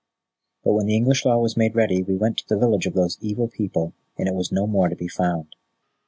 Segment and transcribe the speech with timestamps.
[0.63, 3.19] "But when the English Law was made ready, we went to the village of those
[3.21, 5.53] evil people, and it was no more to be found."